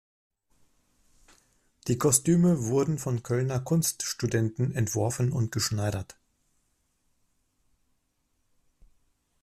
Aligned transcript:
Die 1.87 1.99
Kostüme 1.99 2.65
wurden 2.65 2.97
von 2.97 3.21
Kölner 3.21 3.59
Kunststudenten 3.59 4.73
entworfen 4.73 5.31
und 5.31 5.51
geschneidert. 5.51 6.17